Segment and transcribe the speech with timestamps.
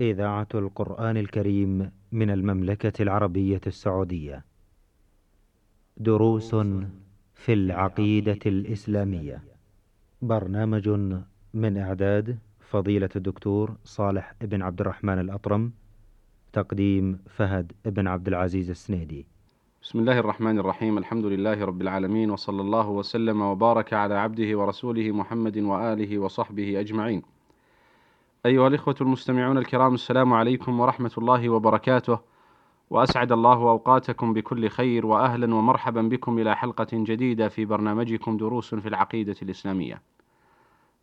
[0.00, 4.44] إذاعة القرآن الكريم من المملكة العربية السعودية.
[5.96, 6.54] دروس
[7.34, 9.42] في العقيدة الإسلامية.
[10.22, 10.88] برنامج
[11.54, 15.72] من إعداد فضيلة الدكتور صالح بن عبد الرحمن الأطرم.
[16.52, 19.26] تقديم فهد بن عبد العزيز السنيدي.
[19.82, 25.10] بسم الله الرحمن الرحيم الحمد لله رب العالمين وصلى الله وسلم وبارك على عبده ورسوله
[25.10, 27.22] محمد وآله وصحبه أجمعين.
[28.46, 32.18] أيها الإخوة المستمعون الكرام السلام عليكم ورحمة الله وبركاته.
[32.90, 38.88] وأسعد الله أوقاتكم بكل خير وأهلا ومرحبا بكم إلى حلقة جديدة في برنامجكم دروس في
[38.88, 40.02] العقيدة الإسلامية.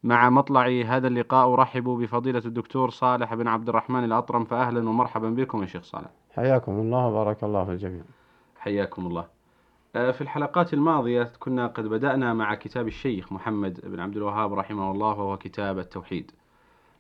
[0.04, 5.62] مع مطلع هذا اللقاء أرحب بفضيلة الدكتور صالح بن عبد الرحمن الأطرم فأهلا ومرحبا بكم
[5.62, 6.10] يا شيخ صالح.
[6.36, 8.04] حياكم الله وبارك الله في الجميع
[8.58, 9.26] حياكم الله.
[9.94, 15.08] في الحلقات الماضية كنا قد بدأنا مع كتاب الشيخ محمد بن عبد الوهاب رحمه الله
[15.08, 16.32] وهو كتاب التوحيد.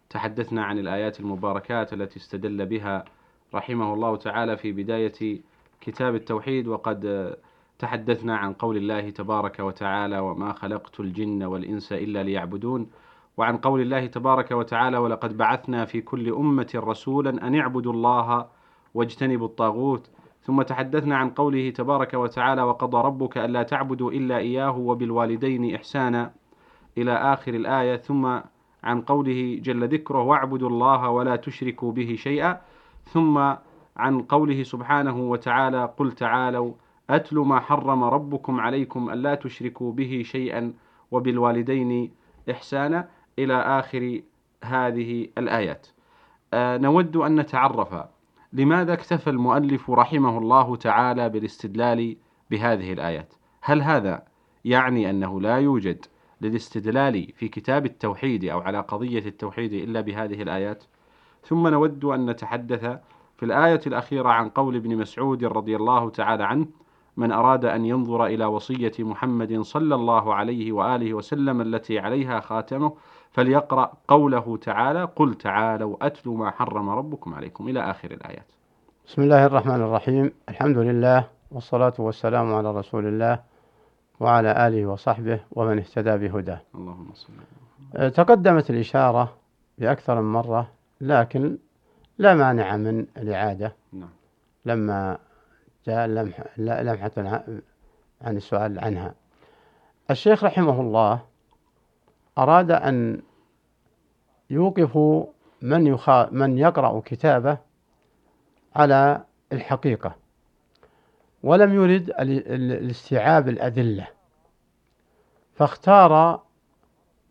[0.09, 3.05] تحدثنا عن الآيات المباركات التي استدل بها
[3.53, 5.41] رحمه الله تعالى في بداية
[5.81, 7.35] كتاب التوحيد وقد
[7.79, 12.89] تحدثنا عن قول الله تبارك وتعالى وما خلقت الجن والإنس إلا ليعبدون
[13.37, 18.47] وعن قول الله تبارك وتعالى ولقد بعثنا في كل أمة رسولا أن اعبدوا الله
[18.93, 20.09] واجتنبوا الطاغوت
[20.41, 26.33] ثم تحدثنا عن قوله تبارك وتعالى وقضى ربك ألا تعبدوا إلا إياه وبالوالدين إحسانا
[26.97, 28.39] إلى آخر الآية ثم
[28.85, 32.61] عن قوله جل ذكره واعبدوا الله ولا تشركوا به شيئا.
[33.03, 33.37] ثم
[33.97, 36.73] عن قوله سبحانه وتعالى قل تعالوا
[37.09, 40.73] أتل ما حرم ربكم عليكم ألا تشركوا به شيئا
[41.11, 42.11] وبالوالدين
[42.51, 43.07] إحسانا.
[43.39, 44.21] إلى آخر
[44.63, 45.87] هذه الآيات.
[46.53, 47.95] آه نود أن نتعرف
[48.53, 52.17] لماذا اكتفى المؤلف رحمه الله تعالى بالاستدلال
[52.51, 53.33] بهذه الآيات.
[53.61, 54.23] هل هذا
[54.65, 56.05] يعني أنه لا يوجد
[56.41, 60.83] للاستدلال في كتاب التوحيد أو على قضية التوحيد إلا بهذه الآيات.
[61.43, 62.97] ثم نود أن نتحدث
[63.37, 66.65] في الآية الأخيرة عن قول ابن مسعود رضي الله تعالى عنه
[67.17, 72.93] من أراد أن ينظر إلى وصية محمد صلى الله عليه وآله وسلم التي عليها خاتمه
[73.31, 78.51] فليقرأ قوله تعالى قل تعالوا أتلوا ما حرم ربكم عليكم إلى آخر الآيات.
[79.07, 80.31] بسم الله الرحمن الرحيم.
[80.49, 83.39] الحمد لله والصلاة والسلام على رسول الله
[84.19, 86.61] وعلى آله وصحبه ومن اهتدى بهداه.
[86.75, 87.33] اللهم صل
[87.95, 89.33] أه، تقدمت الإشارة
[89.77, 90.71] بأكثر من مرة
[91.01, 91.57] لكن
[92.17, 93.75] لا مانع من الإعادة.
[93.93, 94.09] نعم.
[94.65, 95.17] لما
[95.87, 97.11] جاء لمح لمحة
[98.21, 99.13] عن السؤال عنها.
[100.11, 101.21] الشيخ رحمه الله
[102.37, 103.21] أراد أن
[104.49, 104.97] يوقف
[105.61, 107.57] من يخا من يقرأ كتابه
[108.75, 110.15] على الحقيقة.
[111.45, 114.07] ولم يرد الاستيعاب الأدلة
[115.53, 116.41] فاختار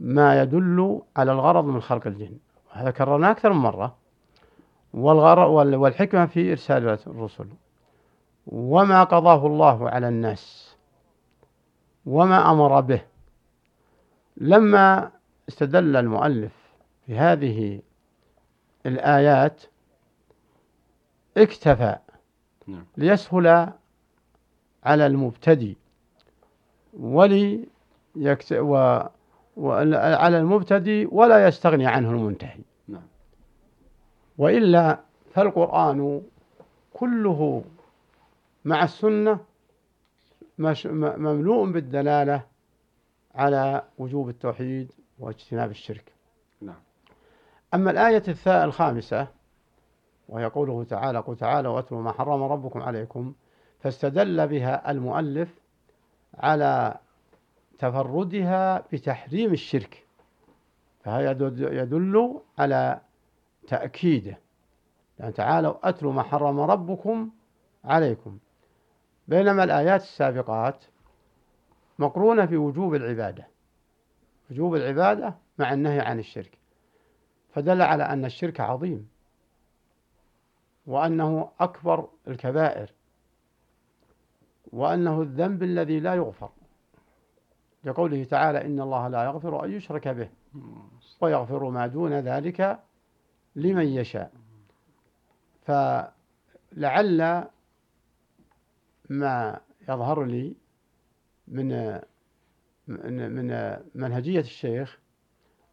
[0.01, 2.39] ما يدل على الغرض من خلق الجن.
[2.73, 3.97] هذا كررناه أكثر من مرة.
[4.95, 7.49] والغرض والحكمة في إرسال الرسل.
[8.47, 10.77] وما قضاه الله على الناس.
[12.07, 13.03] وما أمر به.
[14.37, 15.11] لما
[15.49, 16.53] استدل المؤلف
[17.09, 17.83] بهذه
[18.87, 19.63] الآيات
[21.37, 21.97] اكتفى
[22.67, 22.87] نعم.
[22.97, 23.73] ليسهل
[24.85, 25.77] على المبتدي
[27.01, 27.65] ولي
[28.17, 28.53] يكت...
[28.53, 29.01] و...
[29.57, 33.07] وعلى المبتدي ولا يستغني عنه المنتهي نعم.
[34.39, 35.01] وإلا
[35.35, 36.23] فالقرآن
[36.93, 37.65] كله
[38.65, 39.41] مع السنة
[40.59, 40.87] مش...
[40.87, 42.43] مملوء بالدلالة
[43.35, 46.13] على وجوب التوحيد واجتناب الشرك
[46.61, 46.81] نعم.
[47.75, 49.27] أما الآية الخامسة
[50.29, 53.35] وهي قوله تعالى قل تعالى واتلوا ما حرم ربكم عليكم
[53.85, 55.49] فاستدل بها المؤلف
[56.35, 56.99] على
[57.79, 60.07] تفردها بتحريم الشرك
[61.05, 63.01] فهي يدل على
[63.69, 64.39] تأكيده.
[65.19, 67.31] يعني تعالوا أتلوا ما حرم ربكم
[67.85, 68.39] عليكم.
[69.29, 70.85] بينما الآيات السابقات
[71.99, 73.47] مقرونة في وجوب العبادة
[74.51, 76.59] وجوب العبادة مع النهي عن الشرك.
[77.55, 79.09] فدل على أن الشرك عظيم
[80.87, 82.93] وأنه أكبر الكبائر.
[84.75, 86.51] وأنه الذنب الذي لا يغفر.
[87.85, 90.29] لقوله تعالى إن الله لا يغفر أن يشرك به
[91.21, 92.81] ويغفر ما دون ذلك
[93.57, 94.33] لمن يشاء.
[95.63, 97.45] فلعل
[99.11, 100.57] ما يظهر لي
[101.49, 102.01] من
[102.89, 104.99] من منهجية الشيخ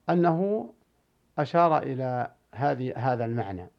[0.09, 0.69] أنه
[1.37, 3.69] أشار إلى هذه هذا المعنى.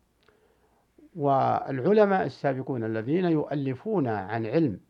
[1.16, 4.80] والعلماء السابقون الذين يؤلفون عن علم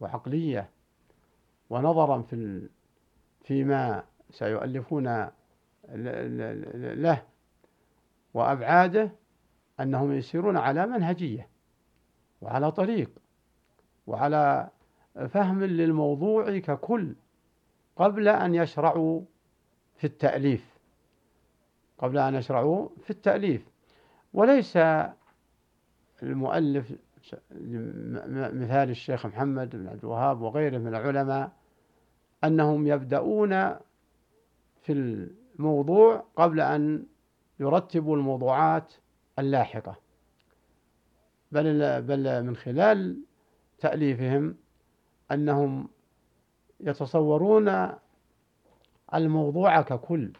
[0.00, 0.70] وعقلية
[1.70, 2.68] ونظرا في
[3.42, 5.30] فيما سيؤلفون
[5.94, 7.22] له
[8.34, 9.12] وأبعاده
[9.80, 11.48] أنهم يسيرون على منهجية
[12.40, 13.10] وعلى طريق
[14.06, 14.70] وعلى
[15.28, 17.14] فهم للموضوع ككل
[17.96, 19.22] قبل أن يشرعوا
[19.96, 20.78] في التأليف.
[21.98, 23.68] قبل أن يشرعوا في التأليف.
[24.34, 24.78] وليس
[26.22, 26.92] المؤلف
[28.52, 31.52] مثال الشيخ محمد بن عبد الوهاب وغيره من العلماء
[32.44, 33.50] أنهم يبدأون
[34.82, 34.92] في
[35.58, 37.06] الموضوع قبل أن
[37.60, 38.92] يرتبوا الموضوعات
[39.38, 39.96] اللاحقة.
[41.52, 43.22] بل بل من خلال
[43.78, 44.56] تأليفهم
[45.32, 45.88] أنهم
[46.80, 47.88] يتصورون
[49.14, 50.32] الموضوع ككل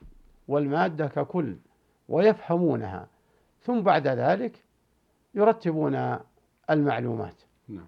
[0.48, 1.56] والمادة ككل
[2.08, 3.08] ويفهمونها
[3.62, 4.64] ثم بعد ذلك
[5.34, 6.18] يرتبون
[6.70, 7.34] المعلومات.
[7.68, 7.86] نعم.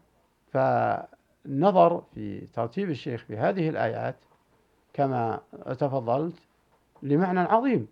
[0.51, 4.17] فالنظر في ترتيب الشيخ في هذه الآيات
[4.93, 6.37] كما تفضلت
[7.03, 7.89] لمعنى عظيم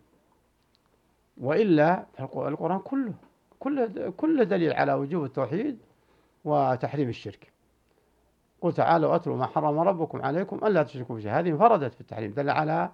[1.40, 3.14] وإلا القرآن كله
[3.58, 5.78] كل كل دليل على وجوب التوحيد
[6.44, 7.52] وتحريم الشرك.
[8.60, 11.38] قل تعالوا أتلوا ما حرم ربكم عليكم ألا تشركوا به.
[11.38, 12.92] هذه انفردت في التحريم دل على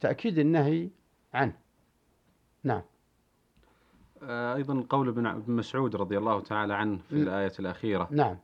[0.00, 0.88] تأكيد النهي
[1.34, 1.56] عنه.
[2.64, 2.82] نعم.
[4.30, 8.08] أيضا قول ابن مسعود رضي الله تعالى عنه في الآية الأخيرة.
[8.10, 8.36] نعم.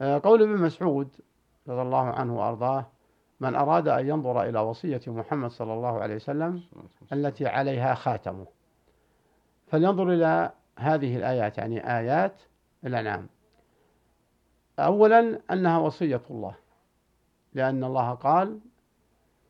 [0.00, 1.08] آه، قول ابن مسعود
[1.68, 2.86] رضي الله عنه وأرضاه
[3.40, 6.62] من أراد أن ينظر إلى وصية محمد صلى الله عليه وسلم
[7.12, 8.46] التي عليها خاتمه.
[9.66, 12.42] فلينظر إلى هذه الآيات يعني آيات
[12.84, 13.26] الأنعام.
[14.78, 16.54] أولا أنها وصية الله
[17.54, 18.60] لأن الله قال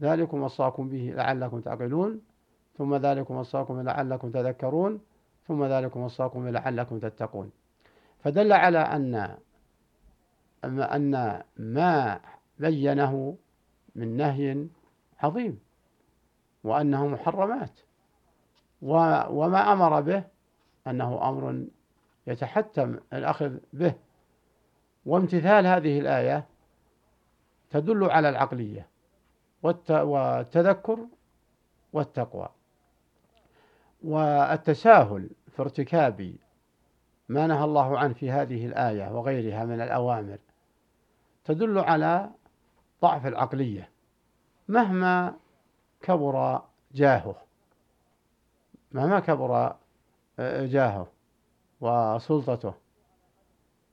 [0.02, 2.20] ذلكم وصاكم به لعلكم تعقلون
[2.78, 5.00] ثم ذلكم وصاكم لعلكم تذكرون.
[5.48, 7.50] ثم ذلكم وصاكم لعلكم تتقون.
[8.24, 9.36] فدل على أن
[10.64, 12.20] أن ما
[12.58, 13.36] بينه
[13.94, 14.66] من نهي
[15.20, 15.60] عظيم
[16.64, 17.80] وأنه محرمات.
[18.82, 20.24] وما أمر به
[20.86, 21.64] أنه أمر
[22.26, 23.94] يتحتم الأخذ به.
[25.06, 26.46] وامتثال هذه الآية
[27.70, 28.86] تدل على العقلية
[29.62, 30.98] والتذكر
[31.92, 32.48] والتقوى.
[34.04, 36.34] والتساهل في ارتكاب
[37.28, 40.38] ما نهى الله عنه في هذه الآية وغيرها من الأوامر
[41.44, 42.30] تدل على
[43.02, 43.88] ضعف العقلية
[44.68, 45.34] مهما
[46.02, 46.62] كبر
[46.94, 47.36] جاهه
[48.92, 49.76] مهما كبر
[50.38, 51.06] آه، جاهه
[51.80, 52.74] وسلطته.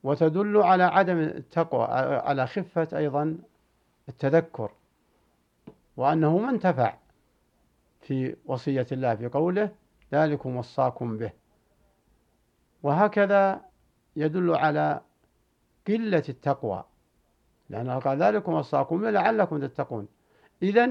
[0.02, 1.84] وتدل على عدم التقوى
[2.24, 3.38] على خفة أيضا
[4.08, 4.70] التذكر
[5.96, 6.94] وأنه ما انتفع
[8.00, 9.70] في وصية الله في قوله
[10.12, 11.32] ذلكم وصاكم به.
[12.82, 13.60] وهكذا
[14.16, 15.00] يدل على
[15.86, 16.84] قلة التقوى.
[17.70, 20.08] لأنه قال ذلكم وصاكم به لعلكم تتقون.
[20.62, 20.90] إذا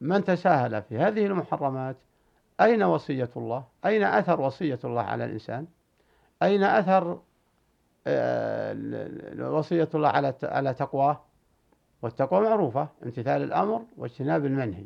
[0.00, 1.96] من تساهل في هذه المحرمات؟
[2.60, 5.66] أين وصية الله؟ أين أثر وصية الله على الإنسان؟
[6.42, 7.20] أين أثر
[8.06, 8.76] آه،
[9.38, 11.20] وصية الله على على تقواه؟
[12.02, 14.84] والتقوى معروفة امتثال الأمر واجتناب المنهي.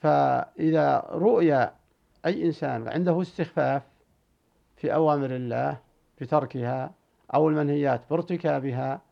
[0.00, 1.70] فإذا رؤي
[2.26, 3.82] أي إنسان عنده استخفاف
[4.76, 5.80] في أوامر الله
[6.20, 6.94] بتركها
[7.34, 9.02] أو المنهيات بارتكابها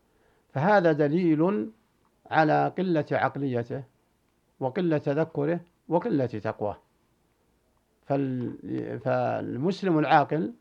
[0.52, 1.70] فهذا دليل
[2.30, 3.84] على قلة عقليته
[4.60, 6.76] وقلة تذكره وقلة تقواه.
[9.04, 10.54] فالمسلم العاقل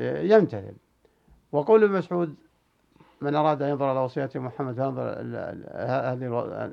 [0.00, 0.76] يمتثل.
[1.52, 2.34] وقول ابن مسعود
[3.20, 5.02] من أراد أن ينظر إلى وصية محمد فينظر
[5.74, 6.72] هذه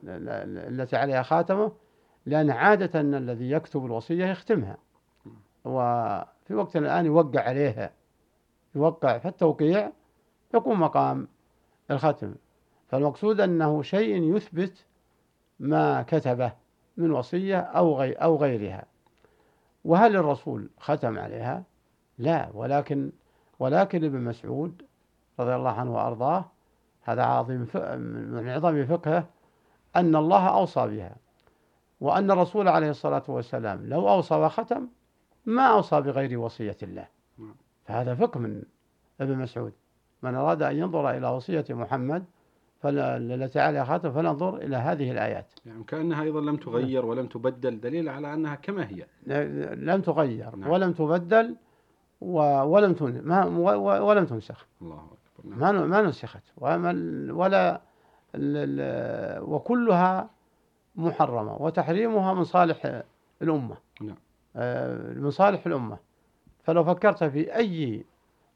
[0.67, 1.71] إلتي عليها خاتمه
[2.25, 4.77] لأن عادة أن الذي يكتب الوصية يختمها.
[5.65, 7.91] وفي وقت الآن يوقع عليها
[8.75, 9.91] يوقع فالتوقيع
[10.53, 11.27] يقوم مقام
[11.91, 12.35] الختم.
[12.87, 14.85] فالمقصود أنه شيء يثبت
[15.59, 16.51] ما كتبه
[16.97, 18.85] من وصية أو غير أو غيرها.
[19.85, 21.63] وهل الرسول ختم عليها؟
[22.17, 22.49] لا.
[22.53, 23.11] ولكن
[23.59, 24.81] ولكن ابن مسعود
[25.39, 26.45] رضي الله عنه وأرضاه
[27.01, 27.67] هذا عظيم
[28.33, 29.29] من عظم فقهه
[29.95, 31.15] أن الله أوصى بها.
[31.99, 34.87] وأن الرسول عليه الصلاة والسلام لو أوصى وختم
[35.45, 37.07] ما أوصى بغير وصية الله.
[37.85, 38.63] فهذا فقه من
[39.21, 39.73] ابن مسعود.
[40.21, 42.25] من أراد أن ينظر إلى وصية محمد
[42.85, 45.45] التي عليها خاتم فلننظر إلى هذه الآيات.
[45.65, 49.05] يعني كأنها أيضا لم تغير ولم تبدل دليل على أنها كما هي.
[49.75, 50.69] لم تغير نعم.
[50.69, 51.55] ولم تبدل
[52.21, 53.45] ولم ما
[53.99, 54.67] ولم تنسخ.
[54.81, 55.59] الله أكبر نعم.
[55.59, 56.43] ما ما نسخت.
[56.57, 57.81] ولا
[59.41, 60.29] وكلها
[60.95, 63.01] محرمة وتحريمها من صالح
[63.41, 63.77] الأمة.
[64.01, 64.15] نعم.
[64.55, 65.97] آه، من صالح الأمة.
[66.63, 68.05] فلو فكرت في أي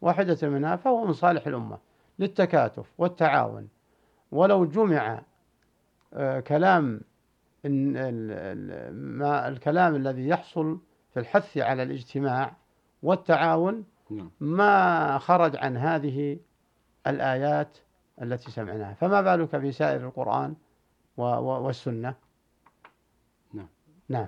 [0.01, 1.77] واحدة منها فهو من صالح الأمة
[2.19, 3.67] للتكاتف والتعاون.
[4.31, 5.22] ولو جمع
[6.13, 7.01] آه، كلام
[8.91, 10.79] ما الكلام الذي يحصل
[11.13, 12.53] في الحث على الاجتماع
[13.03, 14.31] والتعاون نعم.
[14.39, 16.39] ما خرج عن هذه
[17.08, 17.77] الآيات
[18.22, 18.93] التي سمعناها.
[18.93, 20.55] فما بالك بسائر القرآن
[21.17, 22.15] و- و- والسنة؟
[24.09, 24.27] نعم.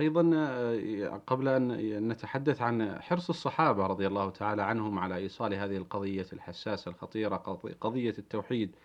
[0.00, 5.76] أيضا آه، قبل أن نتحدث عن حرص الصحابة رضي الله تعالى عنهم على إيصال هذه
[5.76, 8.76] القضية الحساسة الخطيرة قض- قضية التوحيد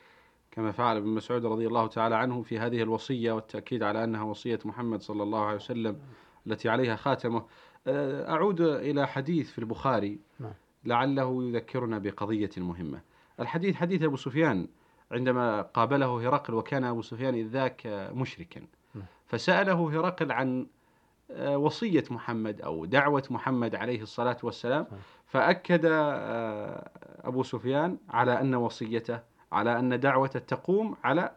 [0.52, 4.60] كما فعل ابن مسعود رضي الله تعالى عنه في هذه الوصية والتأكيد على أنها وصية
[4.66, 6.00] محمد صلى الله عليه وسلم
[6.48, 7.46] التي عليها خاتمة
[7.88, 10.54] آه، أعود إلى حديث في البخاري نعم.
[10.86, 13.02] لعله يذكرنا بقضية مهمة
[13.40, 14.68] الحديث حديث أبو سفيان
[15.12, 18.62] عندما قابله هرقل وكان أبو سفيان إذ ذاك مشركا.
[19.28, 20.68] فسأله هرقل عن
[21.32, 24.88] آه، وصية محمد أو دعوة محمد عليه الصلاة والسلام.
[25.26, 26.90] فأكد آه،
[27.24, 29.20] أبو سفيان على أن وصيته
[29.52, 31.32] على أن دعوته تقوم على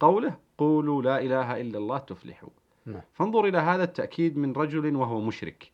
[0.00, 2.48] قوله قولوا لا إله إلا الله تفلحوا
[2.86, 3.00] نعم.
[3.12, 5.70] فانظر إلى هذا التأكيد من رجل وهو مشرك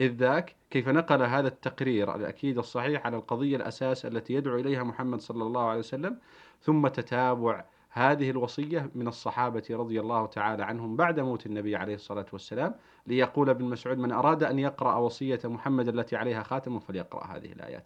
[0.00, 5.20] إذ ذاك كيف نقل هذا التقرير الأكيد الصحيح على القضية الأساس التي يدعو إليها محمد
[5.20, 6.18] صلى الله عليه وسلم
[6.60, 7.64] ثم تتابع
[7.96, 12.74] هذه الوصية من الصحابة رضي الله تعالى عنهم بعد موت النبي عليه الصلاة والسلام
[13.06, 17.84] ليقول ابن مسعود من أراد أن يقرأ وصية محمد التي عليها خاتم فليقرأ هذه الآيات.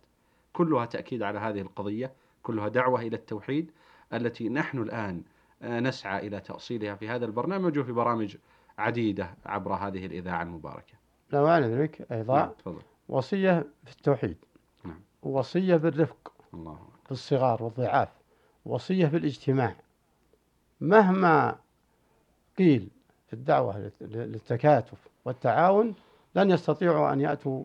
[0.53, 2.13] كلها تأكيد على هذه القضية
[2.43, 3.71] كلها دعوة إلى التوحيد
[4.13, 5.23] التي نحن الآن
[5.63, 8.37] آه، نسعى إلى تأصيلها في هذا البرنامج وفي برامج
[8.79, 10.95] عديدة عبر هذه الإذاعة المباركة.
[11.33, 12.83] لو أنا ذلك أيضا نعم، تفضل.
[13.09, 14.37] وصية في التوحيد.
[14.85, 15.01] نعم.
[15.23, 16.79] وصية بالرفق الله.
[17.05, 18.09] في الصغار والضعاف.
[18.67, 19.77] وصية في الاجتماع.
[20.81, 21.57] مهما
[22.59, 22.89] قيل
[23.27, 25.95] في الدعوة للت- للتكاتف والتعاون
[26.35, 27.65] لن يستطيعوا أن يأتوا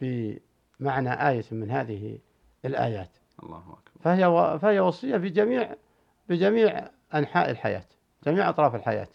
[0.00, 2.18] بمعنى آية من هذه
[2.64, 3.10] الآيات.
[3.42, 3.78] الله أكبر.
[4.00, 5.74] فهي و- فهي وصية في جميع
[6.28, 7.84] بجميع أنحاء الحياة
[8.26, 9.08] جميع أطراف الحياة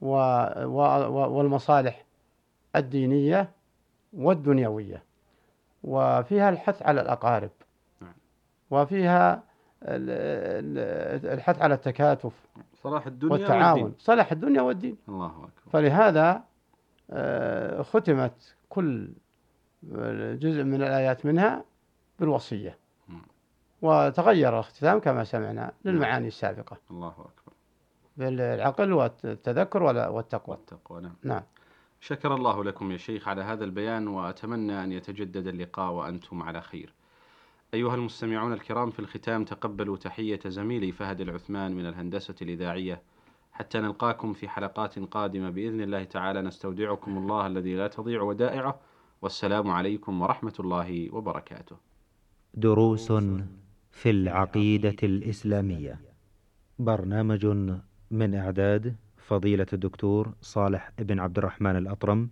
[0.00, 0.08] و
[0.64, 2.04] و و- والمصالح
[2.76, 3.50] الدينية
[4.12, 5.02] والدنيوية.
[5.84, 7.50] وفيها الحث على الأقارب.
[8.00, 8.14] نعم.
[8.70, 9.42] وفيها
[9.86, 12.32] الحث على التكاتف
[12.82, 13.82] صلاح الدنيا والتعاون.
[13.82, 14.96] والدين صلاح الدنيا والدين.
[15.08, 15.70] الله أكبر.
[15.72, 16.44] فلهذا
[17.10, 19.08] آه، ختمت كل
[20.38, 21.64] جزء من الآيات منها
[22.20, 22.78] بالوصية.
[23.82, 26.76] وتغير الاختتام كما سمعنا للمعاني السابقة.
[26.90, 27.52] الله أكبر.
[28.16, 30.56] بالعقل والتذكر والتقوى.
[30.56, 31.16] والتقوى نعم.
[31.22, 31.42] نعم.
[32.00, 36.94] شكر الله لكم يا شيخ على هذا البيان وأتمنى أن يتجدد اللقاء وأنتم على خير.
[37.76, 43.02] أيها المستمعون الكرام في الختام تقبلوا تحية زميلي فهد العثمان من الهندسة الإذاعية.
[43.52, 48.80] حتى نلقاكم في حلقات قادمة بإذن الله تعالى نستودعكم الله الذي لا تضيع ودائعه.
[49.22, 51.76] والسلام عليكم ورحمة الله وبركاته.
[52.54, 53.12] دروس
[53.90, 56.00] في العقيدة الإسلامية.
[56.78, 57.46] برنامج
[58.10, 62.30] من إعداد فضيلة الدكتور صالح بن عبد الرحمن الأطرم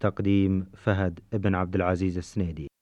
[0.00, 2.75] تقديم فهد بن عبد العزيز السنيدي.